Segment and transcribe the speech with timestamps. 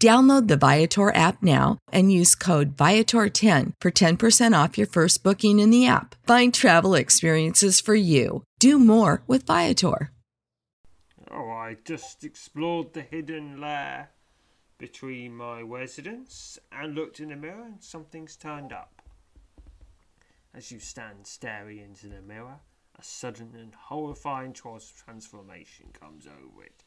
[0.00, 5.58] Download the Viator app now and use code Viator10 for 10% off your first booking
[5.58, 6.14] in the app.
[6.24, 8.44] Find travel experiences for you.
[8.60, 10.12] Do more with Viator.
[11.32, 14.10] Oh, I just explored the hidden lair
[14.78, 19.02] between my residence and looked in the mirror and something's turned up.
[20.54, 22.60] As you stand staring into the mirror,
[22.96, 26.84] a sudden and horrifying transformation comes over it.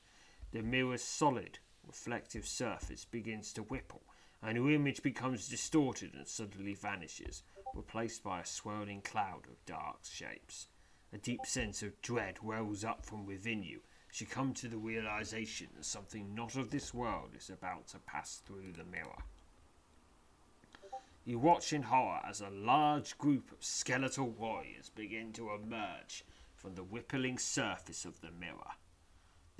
[0.53, 1.59] The mirror's solid
[1.91, 4.02] reflective surface begins to ripple,
[4.41, 7.44] and your image becomes distorted and suddenly vanishes,
[7.75, 10.68] replaced by a swirling cloud of dark shapes.
[11.12, 14.78] A deep sense of dread wells up from within you as you come to the
[14.78, 19.24] realization that something not of this world is about to pass through the mirror.
[21.25, 26.24] You watch in horror as a large group of skeletal warriors begin to emerge
[26.56, 28.75] from the rippling surface of the mirror.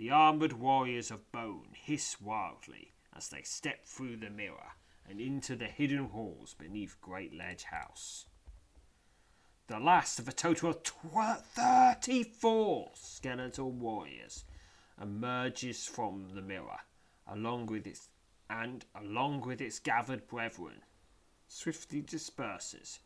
[0.02, 4.72] The armoured warriors of bone hiss wildly as they step through the mirror
[5.08, 8.26] and into the hidden halls beneath Great Ledge House.
[9.68, 14.44] The last of a total of tw- 34 skeletal warriors
[15.00, 16.80] emerges from the mirror,
[17.28, 18.10] along with its
[18.50, 20.82] and along with its gathered brethren,
[21.48, 23.02] swiftly disperses.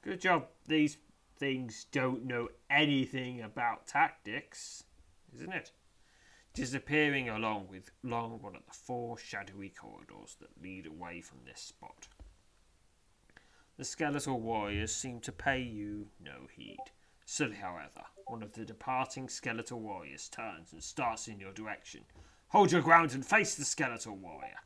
[0.00, 0.96] Good job, these
[1.36, 4.84] things don't know anything about tactics,
[5.34, 5.72] isn't it?
[6.54, 11.60] Disappearing along with along one of the four shadowy corridors that lead away from this
[11.60, 12.08] spot.
[13.76, 16.78] The skeletal warriors seem to pay you no heed.
[17.24, 22.02] Still, however, one of the departing skeletal warriors turns and starts in your direction.
[22.48, 24.58] Hold your ground and face the skeletal warrior.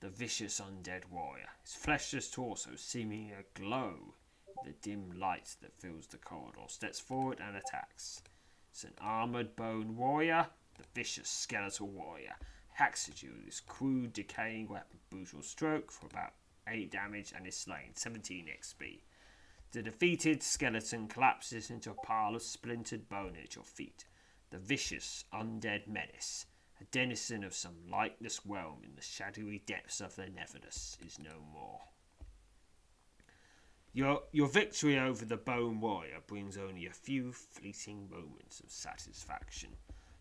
[0.00, 4.14] The vicious undead warrior, his fleshless torso seeming aglow
[4.46, 8.22] in the dim light that fills the corridor, steps forward and attacks.
[8.70, 10.46] It's an armored bone warrior
[10.76, 12.34] the vicious skeletal warrior
[12.74, 16.34] hacks at you with his crude, decaying weapon, brutal stroke for about
[16.68, 19.00] 8 damage and is slain, 17 XP.
[19.72, 24.04] The defeated skeleton collapses into a pile of splintered bone at your feet.
[24.50, 26.46] The vicious, undead menace,
[26.80, 31.42] a denizen of some lightless realm in the shadowy depths of the Neverness, is no
[31.52, 31.80] more.
[33.92, 39.70] Your, your victory over the Bone Warrior brings only a few fleeting moments of satisfaction.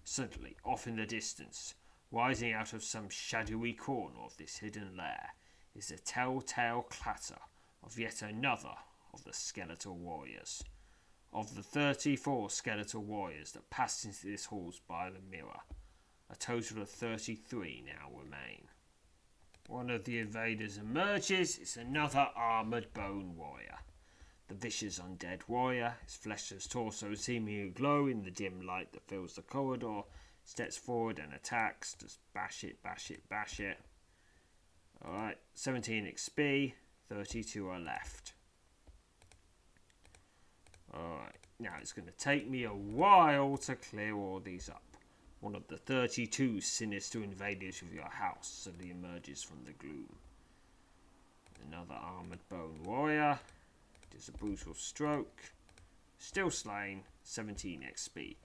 [0.03, 1.75] Suddenly, off in the distance,
[2.11, 5.29] rising out of some shadowy corner of this hidden lair,
[5.75, 7.39] is the telltale clatter
[7.81, 8.75] of yet another
[9.13, 10.63] of the skeletal warriors.
[11.31, 15.61] Of the 34 skeletal warriors that passed into this hall by the mirror,
[16.29, 18.67] a total of 33 now remain.
[19.67, 23.79] One of the invaders emerges, it's another armoured bone warrior.
[24.53, 29.33] The vicious undead warrior, his fleshless torso seeming aglow in the dim light that fills
[29.33, 30.03] the corridor,
[30.43, 31.95] steps forward and attacks.
[31.99, 33.79] Just bash it, bash it, bash it.
[35.03, 36.73] Alright, 17 XP,
[37.09, 38.33] 32 are left.
[40.93, 44.83] Alright, now it's going to take me a while to clear all these up.
[45.39, 50.15] One of the 32 sinister invaders of your house suddenly emerges from the gloom.
[51.67, 53.39] Another armoured bone warrior.
[54.13, 55.41] It is a brutal stroke.
[56.19, 58.35] Still slain, 17 XP.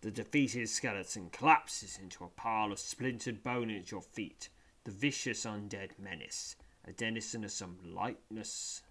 [0.00, 4.48] The defeated skeleton collapses into a pile of splintered bone at your feet.
[4.84, 6.56] The vicious undead menace,
[6.86, 8.82] a denizen of some lightness,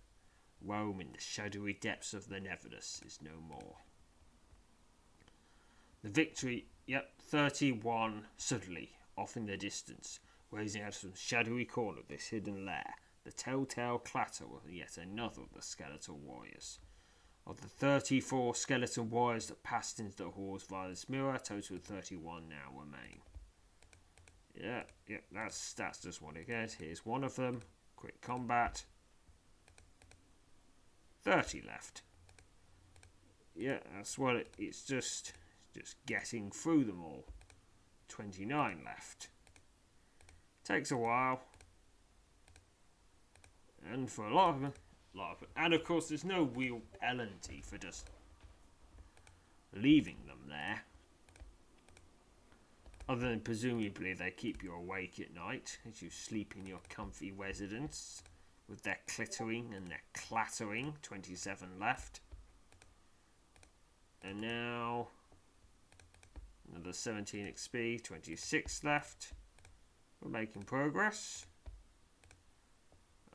[0.61, 3.77] roam in the shadowy depths of the Neverness, is no more.
[6.03, 10.19] The victory, yep, 31 suddenly, off in the distance,
[10.51, 14.97] raising out of some shadowy corner of this hidden lair, the telltale clatter of yet
[14.97, 16.79] another of the skeletal warriors.
[17.45, 21.77] Of the 34 skeleton warriors that passed into the halls via this mirror, a total
[21.77, 23.21] of 31 now remain.
[24.55, 26.73] Yeah, yeah, that's that's just what it gets.
[26.75, 27.61] Here's one of them.
[27.95, 28.83] Quick combat.
[31.23, 32.01] 30 left.
[33.55, 35.33] Yeah, that's what it, it's just
[35.73, 37.25] just getting through them all.
[38.09, 39.29] 29 left.
[40.63, 41.41] Takes a while.
[43.91, 44.73] And for a lot of them,
[45.13, 48.09] lot of, and of course there's no real penalty for just
[49.73, 50.83] leaving them there.
[53.07, 57.31] Other than presumably they keep you awake at night as you sleep in your comfy
[57.31, 58.21] residence
[58.69, 60.93] with their clittering and their clattering.
[61.01, 62.21] 27 left.
[64.21, 65.07] And now
[66.71, 69.33] another 17 XP, 26 left.
[70.21, 71.45] We're making progress.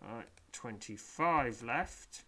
[0.09, 2.25] Alright, 25 left.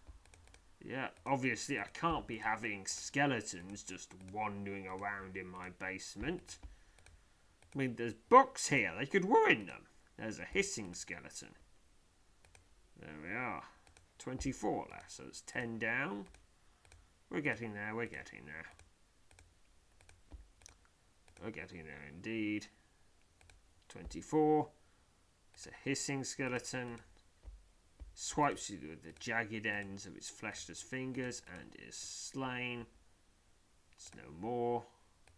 [0.83, 6.57] Yeah, obviously I can't be having skeletons just wandering around in my basement.
[7.75, 8.93] I mean, there's books here.
[8.97, 9.83] They could ruin them.
[10.17, 11.49] There's a hissing skeleton.
[12.99, 13.63] There we are.
[14.17, 16.25] 24 left, so it's 10 down.
[17.29, 18.65] We're getting there, we're getting there.
[21.43, 22.67] We're getting there indeed.
[23.89, 24.67] 24.
[25.53, 26.99] It's a hissing skeleton.
[28.19, 32.87] Swipes it with the jagged ends of its fleshless fingers and is slain.
[33.95, 34.83] It's no more.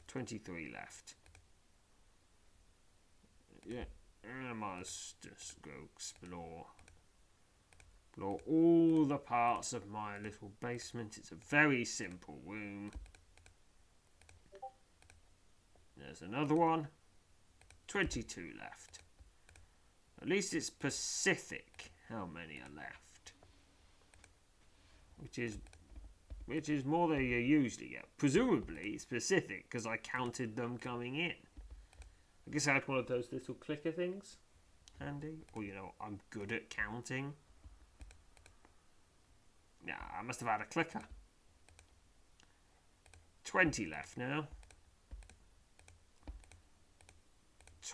[0.07, 1.15] 23 left.
[3.65, 3.83] Yeah,
[4.23, 6.67] I must just go explore
[8.19, 11.17] explore all the parts of my little basement.
[11.17, 12.91] It's a very simple room.
[15.97, 16.87] There's another one.
[17.87, 18.99] 22 left.
[20.21, 23.33] At least it's Pacific how many are left.
[25.17, 25.57] Which is
[26.45, 28.05] which is more than you usually get.
[28.17, 31.35] Presumably specific because I counted them coming in.
[32.47, 34.37] I guess I had one of those little clicker things
[34.99, 35.45] handy.
[35.53, 37.33] Or you know, I'm good at counting.
[39.85, 41.01] Yeah, I must have had a clicker.
[43.45, 44.47] 20 left now.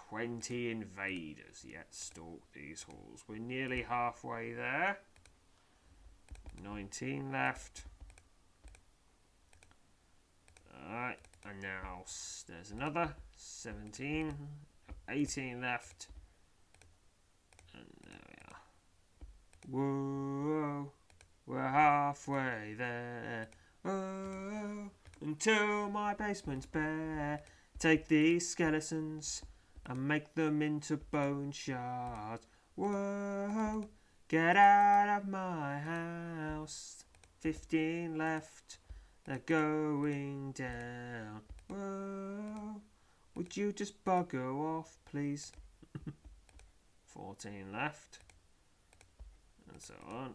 [0.09, 3.23] 20 invaders yet stalk these halls.
[3.27, 4.99] We're nearly halfway there.
[6.63, 7.83] 19 left.
[10.87, 12.03] Alright, and now
[12.47, 14.33] there's another 17,
[15.09, 16.07] 18 left.
[17.73, 18.19] And there
[19.71, 19.81] we are.
[19.81, 20.91] Whoa,
[21.45, 23.49] we're halfway there.
[23.83, 24.89] Oh,
[25.21, 27.41] until my basement's bare.
[27.77, 29.41] Take these skeletons
[29.85, 32.47] and make them into bone shards.
[32.75, 33.87] Whoa,
[34.27, 37.05] get out of my house.
[37.39, 38.79] Fifteen left,
[39.25, 41.41] they're going down.
[41.69, 42.81] Whoa,
[43.35, 45.51] would you just bugger off, please?
[47.05, 48.19] Fourteen left,
[49.71, 50.33] and so on.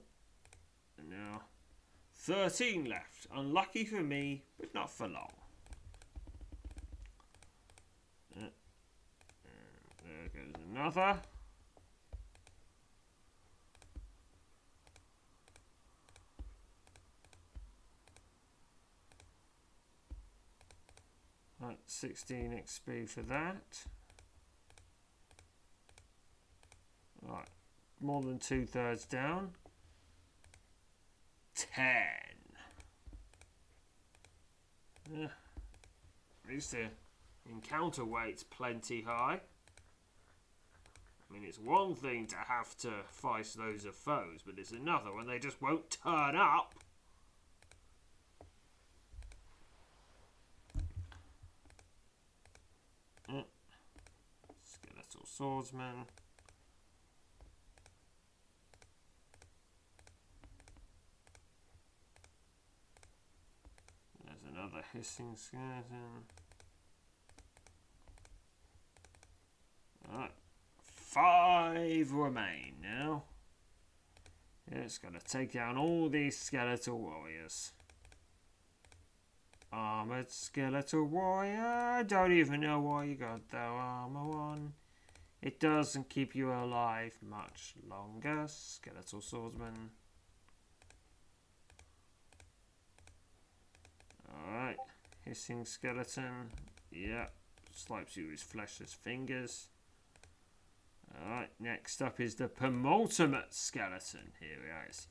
[0.99, 1.43] And now,
[2.15, 3.27] thirteen left.
[3.35, 5.33] Unlucky for me, but not for long.
[10.33, 11.21] There goes another.
[21.61, 23.85] Right, 16 XP for that.
[27.23, 27.49] Right,
[28.01, 29.51] more than two thirds down.
[31.55, 31.85] 10.
[35.13, 35.25] Yeah.
[35.25, 36.87] At least the
[37.51, 39.41] encounter weight's plenty high.
[41.31, 45.13] I mean, it's one thing to have to fight those of foes, but it's another
[45.15, 46.75] when they just won't turn up.
[53.33, 53.45] Mm.
[54.65, 56.07] Skeletal swordsman.
[64.27, 66.25] There's another hissing skeleton.
[70.13, 70.33] Alright.
[71.11, 73.25] Five remain now.
[74.71, 77.73] It's going to take down all these skeletal warriors.
[79.73, 81.67] Armored skeletal warrior.
[81.67, 84.75] I don't even know why you got the armor on.
[85.43, 88.45] It doesn't keep you alive much longer.
[88.47, 89.91] Skeletal swordsman.
[94.33, 94.77] Alright.
[95.25, 96.51] Hissing skeleton.
[96.93, 97.33] Yep.
[97.75, 99.67] Swipes you with fleshless fingers.
[101.15, 104.33] Alright, next up is the penultimate skeleton.
[104.39, 105.09] Here he is.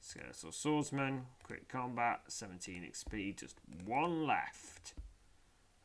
[0.00, 4.94] Skeletal Swordsman, quick combat, 17 XP, just one left.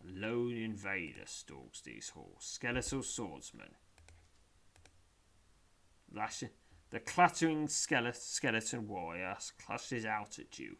[0.02, 2.38] A lone invader stalks these halls.
[2.40, 3.76] Skeletal Swordsman.
[6.14, 6.50] Lashing,
[6.92, 9.36] the clattering skeleton, skeleton warrior
[9.66, 10.78] clashes out at you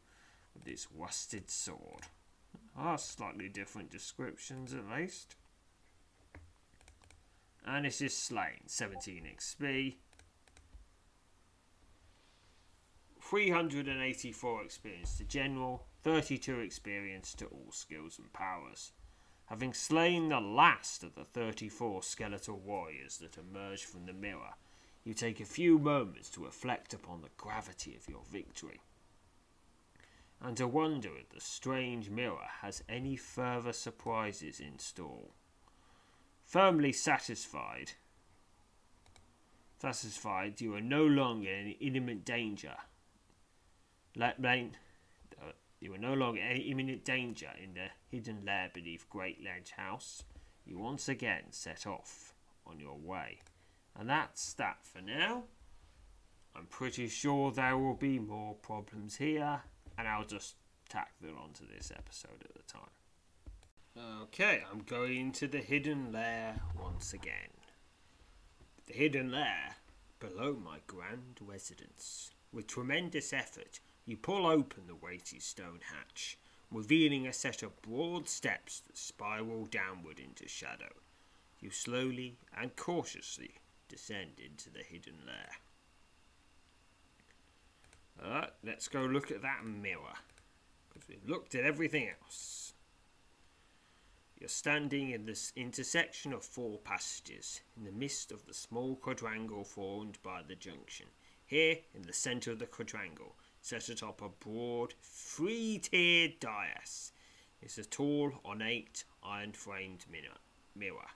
[0.54, 2.04] with his rusted sword.
[2.78, 5.36] Ah, slightly different descriptions at least.
[7.66, 9.96] And it's just slain, 17 XP.
[13.20, 18.92] 384 experience to general, 32 experience to all skills and powers.
[19.48, 24.54] Having slain the last of the 34 skeletal warriors that emerged from the mirror,
[25.04, 28.80] you take a few moments to reflect upon the gravity of your victory
[30.42, 35.30] and to wonder if the strange mirror has any further surprises in store.
[36.46, 37.94] Firmly satisfied,
[39.82, 42.76] satisfied you are no longer in imminent danger.
[44.16, 49.44] Let, uh, you are no longer in imminent danger in the hidden lair beneath Great
[49.44, 50.24] Ledge House.
[50.66, 52.34] You once again set off
[52.66, 53.40] on your way.
[54.00, 55.44] And that's that for now.
[56.56, 59.62] I'm pretty sure there will be more problems here,
[59.98, 60.56] and I'll just
[60.88, 62.92] tack them onto this episode at the time.
[63.98, 67.54] Okay, I'm going to the hidden lair once again.
[68.88, 69.78] The hidden lair
[70.20, 72.32] below my grand residence.
[72.52, 76.38] With tremendous effort, you pull open the weighty stone hatch,
[76.70, 80.92] revealing a set of broad steps that spiral downward into shadow.
[81.62, 83.56] You slowly and cautiously
[83.88, 85.52] descend into the hidden lair.
[88.22, 90.16] Alright, let's go look at that mirror.
[90.90, 92.65] Because we've looked at everything else.
[94.38, 99.64] You're standing in this intersection of four passages, in the midst of the small quadrangle
[99.64, 101.06] formed by the junction.
[101.46, 107.14] Here, in the centre of the quadrangle, set atop a broad, three tiered dais,
[107.62, 110.06] is a tall, ornate, iron framed
[110.76, 111.08] mirror.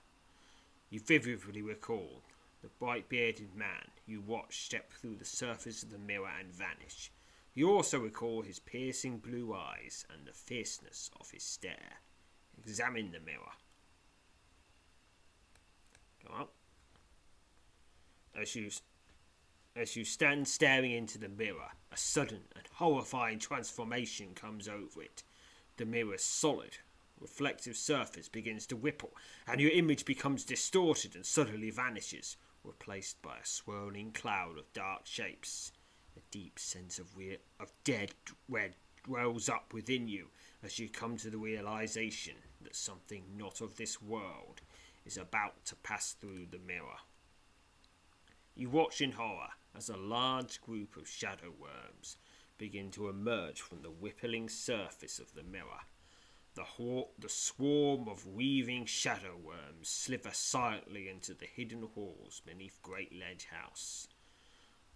[0.88, 2.22] You vividly recall
[2.62, 7.12] the bright bearded man you watched step through the surface of the mirror and vanish.
[7.54, 12.00] You also recall his piercing blue eyes and the fierceness of his stare.
[12.66, 13.52] Examine the mirror.
[16.24, 16.52] Come up.
[18.38, 18.70] As you,
[19.74, 25.22] as you stand staring into the mirror, a sudden and horrifying transformation comes over it.
[25.78, 26.78] The mirror's solid,
[27.18, 33.38] reflective surface begins to ripple, and your image becomes distorted and suddenly vanishes, replaced by
[33.38, 35.72] a swirling cloud of dark shapes.
[36.16, 38.12] A deep sense of, re- of dead
[38.48, 38.74] red
[39.08, 40.26] wells up within you
[40.62, 44.60] as you come to the realization that something not of this world
[45.04, 46.98] is about to pass through the mirror.
[48.54, 52.16] You watch in horror as a large group of shadow worms
[52.58, 55.86] begin to emerge from the rippling surface of the mirror.
[56.54, 56.64] The,
[57.18, 63.46] the swarm of weaving shadow worms slither silently into the hidden halls beneath Great Ledge
[63.46, 64.08] House.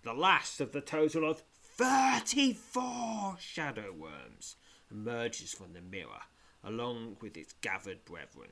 [0.02, 4.56] The last of the total of 34 shadow worms
[4.90, 6.20] emerges from the mirror,
[6.64, 8.50] along with its gathered brethren,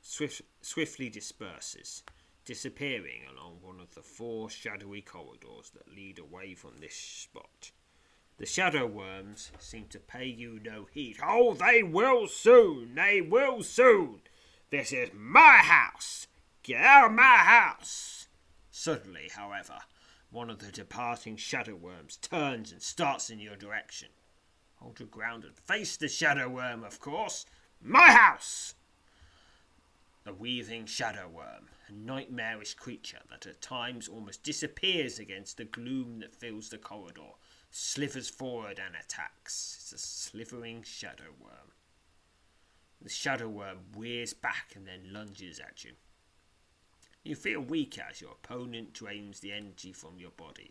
[0.00, 2.02] swift, swiftly disperses,
[2.44, 7.70] disappearing along one of the four shadowy corridors that lead away from this spot.
[8.38, 11.18] The shadow worms seem to pay you no heed.
[11.22, 12.94] Oh, they will soon!
[12.94, 14.22] They will soon!
[14.70, 16.26] This is my house!
[16.62, 18.26] Get out of my house!
[18.70, 19.78] Suddenly, however,
[20.30, 24.08] one of the departing shadow worms turns and starts in your direction.
[24.76, 27.46] Hold your ground and face the shadow worm, of course.
[27.84, 28.74] My house!
[30.22, 36.20] The weaving shadow worm, a nightmarish creature that at times almost disappears against the gloom
[36.20, 37.32] that fills the corridor,
[37.72, 39.78] slithers forward and attacks.
[39.80, 41.72] It's a slithering shadow worm.
[43.00, 45.92] The shadow worm rears back and then lunges at you.
[47.24, 50.70] You feel weaker as your opponent drains the energy from your body.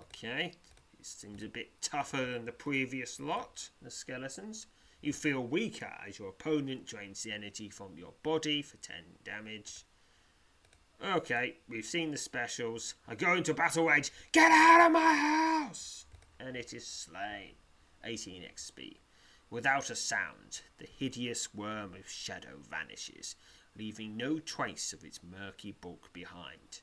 [0.00, 0.52] Okay,
[0.98, 4.66] it seems a bit tougher than the previous lot, the skeletons.
[5.06, 9.84] You feel weaker as your opponent drains the energy from your body for 10 damage.
[11.00, 12.94] Okay, we've seen the specials.
[13.06, 14.10] I go into battle rage.
[14.32, 16.06] Get out of my house!
[16.40, 17.52] And it is slain.
[18.02, 18.96] 18 XP.
[19.48, 23.36] Without a sound, the hideous worm of shadow vanishes,
[23.78, 26.80] leaving no trace of its murky bulk behind.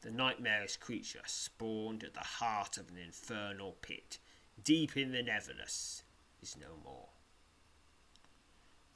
[0.00, 4.18] The nightmarish creature spawned at the heart of an infernal pit,
[4.60, 6.02] deep in the Neverness,
[6.44, 7.08] is no more.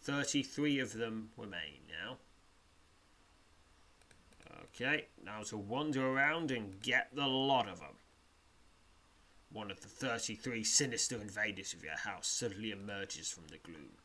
[0.02, 2.18] Thirty-three of them remain now.
[4.64, 7.96] Okay, now to wander around and get the lot of them.
[9.50, 13.96] One of the 33 sinister invaders of your house suddenly emerges from the gloom.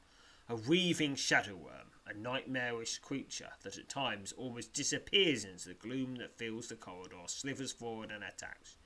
[0.48, 6.16] A weaving shadow worm, a nightmarish creature that at times almost disappears into the gloom
[6.16, 8.78] that fills the corridor, slithers forward and attacks.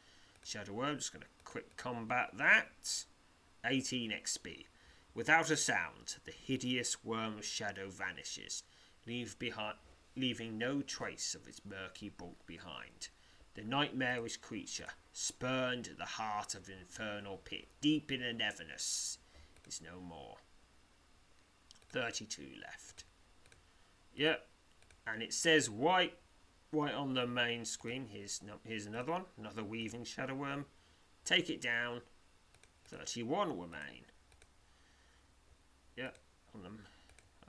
[0.43, 3.05] Shadow worm, just going to quick combat that.
[3.65, 4.65] 18 XP.
[5.13, 8.63] Without a sound, the hideous worm shadow vanishes,
[9.05, 9.77] leave behind,
[10.15, 13.09] leaving no trace of its murky bulk behind.
[13.55, 19.17] The nightmarish creature, spurned at the heart of an infernal pit, deep in the Neverness,
[19.67, 20.37] is no more.
[21.89, 23.03] 32 left.
[24.15, 24.47] Yep,
[25.07, 26.13] and it says white,
[26.71, 28.07] white on the main screen.
[28.11, 30.65] Here's here's another one, another weaving shadow worm.
[31.23, 32.01] Take it down.
[32.87, 34.05] 31 remain.
[35.95, 36.17] Yep,
[36.55, 36.79] on them.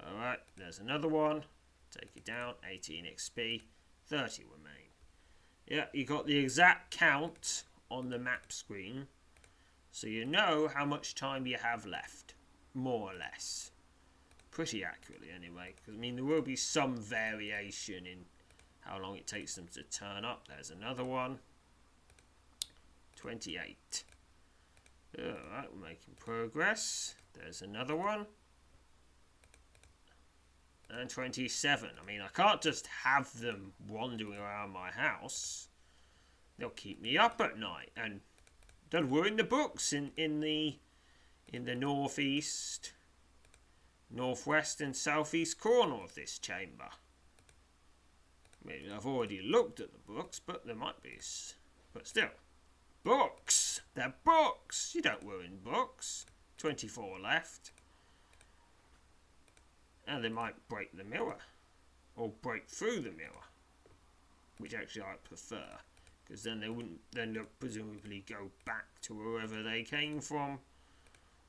[0.00, 1.45] All right, there's another one.
[1.90, 2.54] Take it down.
[2.68, 3.62] 18 XP.
[4.07, 4.88] 30 remain.
[5.66, 9.07] Yeah, you got the exact count on the map screen.
[9.92, 12.35] So you know how much time you have left.
[12.75, 13.71] More or less.
[14.50, 15.75] Pretty accurately anyway.
[15.76, 18.25] Because, I mean, there will be some variation in
[18.80, 20.49] how long it takes them to turn up.
[20.49, 21.38] There's another one.
[23.16, 24.04] 28.
[25.16, 27.14] Alright, we're making progress.
[27.34, 28.26] There's another one.
[30.90, 31.90] And 27.
[32.00, 35.68] I mean, I can't just have them wandering around my house.
[36.58, 38.20] They'll keep me up at night and
[38.90, 40.78] they'll ruin the books in, in the
[41.50, 42.92] in the northeast,
[44.11, 46.88] northwest and southeast corner of this chamber.
[48.62, 51.18] I mean, I've already looked at the books, but there might be,
[51.94, 52.28] but still.
[53.04, 53.80] Books!
[53.94, 54.92] They're books!
[54.94, 56.26] You don't ruin books.
[56.58, 57.70] 24 left.
[60.06, 61.38] And they might break the mirror.
[62.16, 63.46] Or break through the mirror.
[64.58, 65.66] Which actually I prefer.
[66.24, 70.58] Because then they wouldn't then presumably go back to wherever they came from.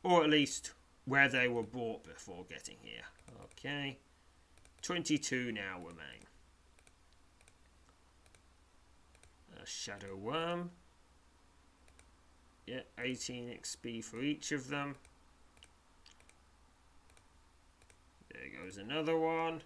[0.03, 0.73] Or at least
[1.05, 3.03] where they were bought before getting here.
[3.43, 3.97] Okay.
[4.81, 6.25] 22 now remain.
[9.61, 10.71] A shadow worm.
[12.69, 14.95] Yeah, 18 XP for each of them.
[18.31, 19.63] There goes another one.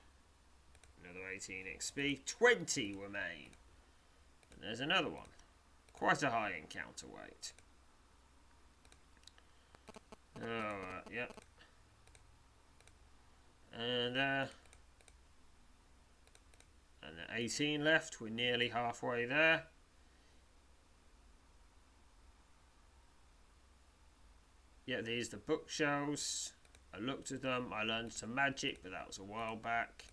[1.04, 2.24] Another 18 XP.
[2.26, 3.50] 20 remain.
[4.54, 5.28] And there's another one.
[5.92, 7.52] Quite a high encounter weight.
[10.42, 11.34] Alright, yep.
[13.78, 14.46] And, uh,
[17.04, 18.22] and 18 left.
[18.22, 19.63] We're nearly halfway there.
[24.86, 26.54] Yeah, these the bookshelves.
[26.93, 27.72] I looked at them.
[27.74, 30.06] I learned some magic, but that was a while back.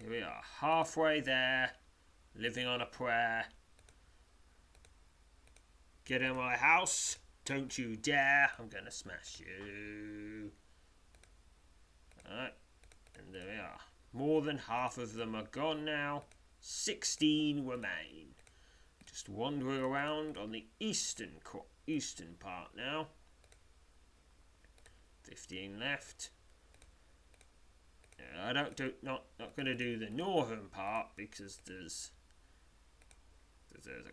[0.00, 1.70] Here we are, halfway there,
[2.34, 3.46] living on a prayer.
[6.04, 7.18] Get in my house.
[7.46, 8.50] Don't you dare.
[8.58, 10.50] I'm going to smash you.
[12.28, 12.52] Alright,
[13.16, 13.78] and there we are.
[14.12, 16.24] More than half of them are gone now.
[16.60, 18.34] 16 remain.
[19.06, 21.32] Just wandering around on the eastern
[21.86, 23.08] eastern part now.
[25.24, 26.30] 15 left.
[28.44, 32.10] I don't do not not going to do the northern part because there's
[33.72, 34.10] there's, a,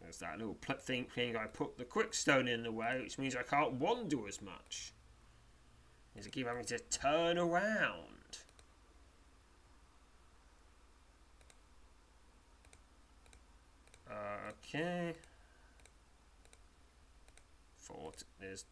[0.00, 3.42] there's that little thing thing I put the quickstone in the way, which means I
[3.42, 4.92] can't wander as much.
[6.16, 8.22] Is I keep having to turn around.
[14.74, 15.14] Okay.
[17.92, 18.64] 14, there's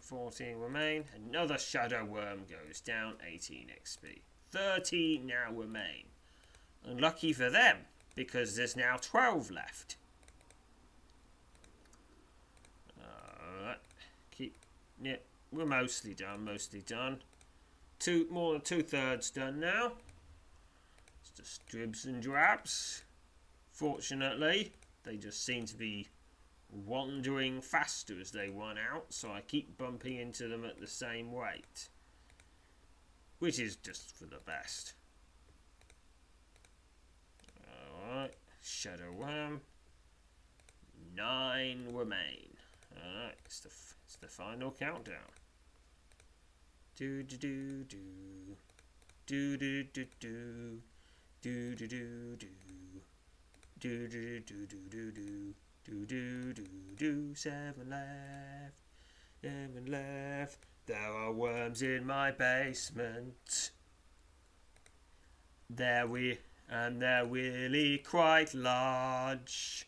[0.00, 1.04] 14 remain.
[1.14, 4.20] Another shadow worm goes down 18 XP.
[4.50, 6.04] 30 now remain.
[6.84, 7.78] Unlucky for them
[8.14, 9.96] because there's now 12 left.
[13.00, 13.78] Alright.
[14.30, 14.54] Keep
[15.00, 15.16] yeah,
[15.50, 17.18] we're mostly done, mostly done.
[17.98, 19.92] Two more than two thirds done now.
[21.20, 23.02] It's just dribs and drabs.
[23.70, 24.72] Fortunately,
[25.04, 26.08] they just seem to be
[26.72, 31.34] wandering faster as they run out, so I keep bumping into them at the same
[31.34, 31.88] rate.
[33.38, 34.94] Which is just for the best.
[38.08, 39.60] Alright, Shadow worm.
[41.14, 42.56] Nine remain.
[42.96, 43.70] Alright, it's the,
[44.06, 45.18] it's the final countdown.
[46.96, 48.56] Do Do do do do.
[49.26, 50.82] Do do do do.
[51.40, 52.46] Do do do do.
[53.80, 55.54] Do do do do do do.
[55.84, 56.66] Do do do
[56.96, 57.34] do.
[57.34, 58.76] Seven left.
[59.40, 60.58] Seven left.
[60.86, 63.70] There are worms in my basement.
[65.68, 66.38] There we
[66.72, 69.86] and they're really quite large.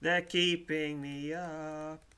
[0.00, 2.14] They're keeping me up.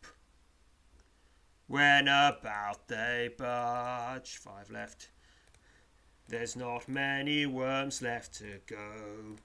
[1.67, 5.09] When about they budge, Five left.
[6.29, 9.37] There's not many worms left to go.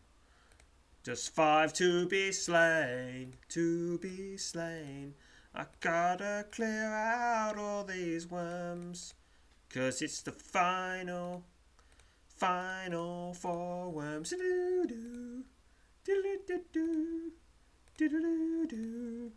[1.03, 5.15] Just five to be slain, to be slain.
[5.53, 9.13] I gotta clear out all these worms.
[9.69, 11.43] Cause it's the final,
[12.29, 14.29] final four worms.
[14.29, 14.37] Do
[14.87, 15.43] do
[16.05, 17.33] do do do
[17.97, 18.11] do
[18.67, 19.31] do do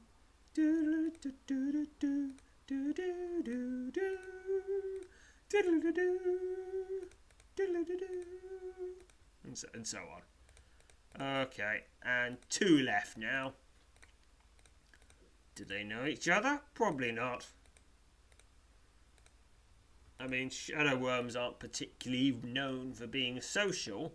[0.54, 2.30] do do do do
[2.68, 4.16] do do do do
[9.44, 10.35] and so, and so on.
[11.20, 13.54] Okay, and two left now.
[15.54, 16.60] Do they know each other?
[16.74, 17.46] Probably not.
[20.20, 24.12] I mean, shadow worms aren't particularly known for being social,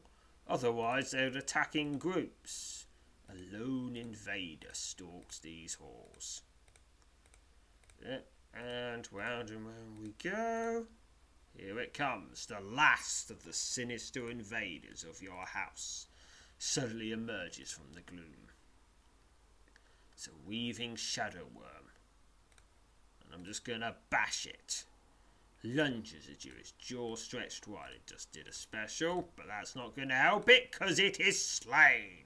[0.48, 2.86] otherwise, they would attack in groups.
[3.30, 6.44] A lone invader stalks these halls.
[8.06, 8.20] Eh,
[8.54, 10.86] and round and round we go.
[11.56, 16.08] Here it comes, the last of the sinister invaders of your house
[16.62, 18.52] suddenly emerges from the gloom.
[20.14, 21.90] It's a weaving shadow worm.
[23.26, 24.86] And I'm just gonna bash it.
[25.64, 27.94] Lunges at you, its jaw stretched wide.
[27.96, 32.26] It just did a special, but that's not gonna help it, cause it is slain.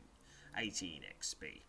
[0.58, 1.62] 18 XP.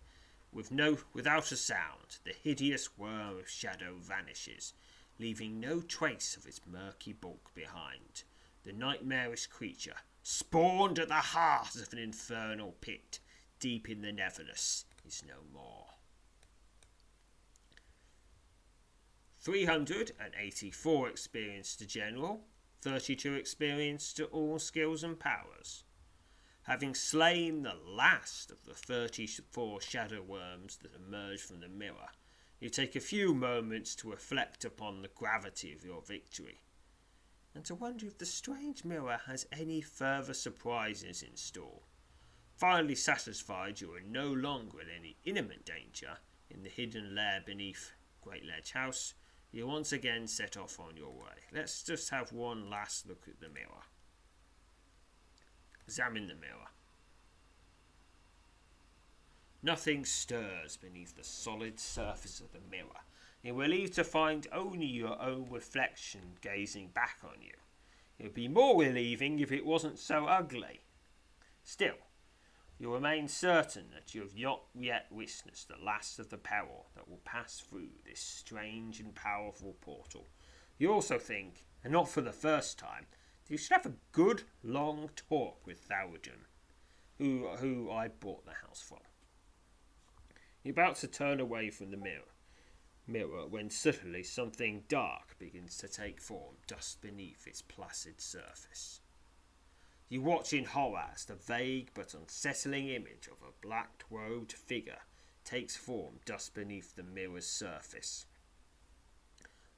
[0.53, 4.75] With no, without a sound, the hideous worm of shadow vanishes,
[5.21, 8.25] leaving no trace of its murky bulk behind.
[8.65, 13.21] The nightmarish creature, spawned at the heart of an infernal pit,
[13.61, 15.87] deep in the Neverness, is no more.
[19.39, 22.41] 384 experience to general,
[22.83, 25.85] 32 experience to all skills and powers.
[26.65, 32.11] Having slain the last of the 34 shadow worms that emerged from the mirror,
[32.59, 36.63] you take a few moments to reflect upon the gravity of your victory,
[37.57, 41.81] and to wonder if the strange mirror has any further surprises in store.
[42.59, 46.19] Finally satisfied you are no longer in any imminent danger
[46.51, 49.15] in the hidden lair beneath Great Ledge House,
[49.53, 51.47] you once again set off on your way.
[51.51, 53.85] Let's just have one last look at the mirror.
[55.87, 56.69] Examine the mirror.
[59.63, 63.01] Nothing stirs beneath the solid surface of the mirror.
[63.47, 67.53] You're relieved to find only your own reflection gazing back on you.
[68.19, 70.81] It would be more relieving if it wasn't so ugly.
[71.63, 71.95] Still,
[72.77, 77.09] you remain certain that you have not yet witnessed the last of the peril that
[77.09, 80.27] will pass through this strange and powerful portal.
[80.77, 83.07] You also think, and not for the first time,
[83.45, 86.47] that you should have a good long talk with Thoradin,
[87.19, 88.99] who, who I bought the house from.
[90.65, 92.33] You're about to turn away from the mirror,
[93.07, 99.01] mirror when suddenly something dark begins to take form just beneath its placid surface.
[100.09, 105.01] You watch in horror as the vague but unsettling image of a black robed figure
[105.45, 108.27] takes form just beneath the mirror's surface.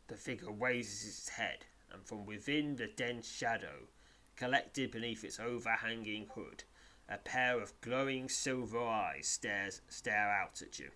[0.08, 3.88] The figure raises its head, and from within the dense shadow,
[4.36, 6.64] collected beneath its overhanging hood,
[7.08, 10.90] a pair of glowing silver eyes stares, stare out at you.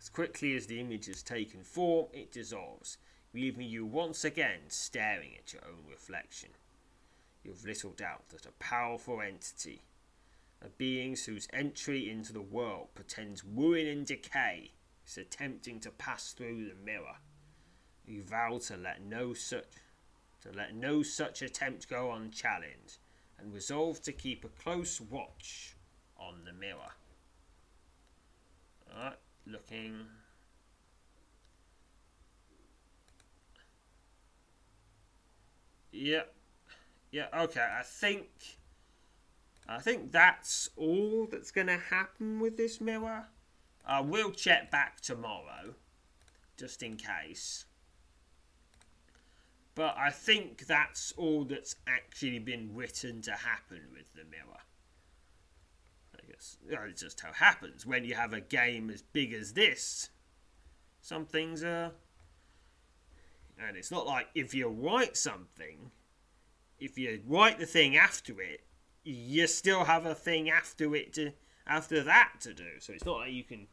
[0.00, 2.98] As quickly as the image has taken form, it dissolves,
[3.32, 6.50] leaving you once again staring at your own reflection
[7.42, 9.82] you have little doubt that a powerful entity,
[10.62, 14.72] a being whose entry into the world portends ruin and decay,
[15.06, 17.16] is attempting to pass through the mirror.
[18.04, 19.66] You vow to let no such
[20.42, 22.98] to let no such attempt go unchallenged,
[23.38, 25.76] and resolve to keep a close watch
[26.16, 26.92] on the mirror.
[29.46, 30.06] Looking
[35.92, 36.22] yeah
[37.10, 37.66] yeah, okay.
[37.78, 38.28] I think
[39.68, 43.26] I think that's all that's going to happen with this mirror.
[43.84, 45.74] I will check back tomorrow,
[46.56, 47.64] just in case.
[49.74, 54.60] But I think that's all that's actually been written to happen with the mirror.
[56.40, 60.10] It's just how it happens when you have a game as big as this.
[61.02, 61.92] Some things are,
[63.58, 65.90] and it's not like if you write something,
[66.78, 68.62] if you write the thing after it,
[69.04, 71.32] you still have a thing after it to
[71.66, 72.78] after that to do.
[72.80, 73.66] So it's not like you can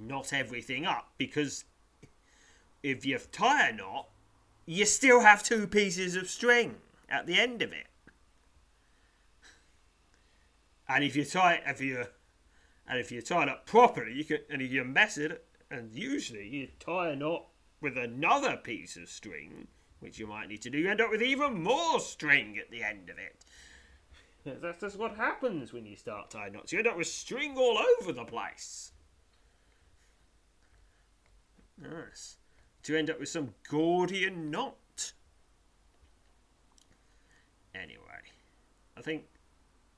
[0.00, 1.64] knot everything up because
[2.82, 4.08] if you tie a knot,
[4.66, 6.76] you still have two pieces of string
[7.08, 7.86] at the end of it.
[10.88, 12.04] And if you tie it, if you
[12.86, 15.94] and if you tie it up properly, you can and if you mess it, and
[15.94, 17.46] usually you tie a knot
[17.80, 19.68] with another piece of string,
[20.00, 22.82] which you might need to do, you end up with even more string at the
[22.82, 23.44] end of it.
[24.60, 26.72] That's just what happens when you start tying knots.
[26.72, 28.92] You end up with string all over the place.
[31.82, 32.36] Yes.
[32.82, 35.12] To end up with some Gordian knot.
[37.74, 37.98] Anyway,
[38.96, 39.24] I think.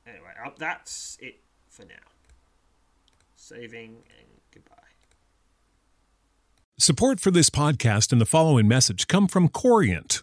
[0.06, 1.94] Anyway, uh, that's it for now.
[3.34, 4.74] Saving and goodbye.
[6.78, 10.22] Support for this podcast and the following message come from Corient.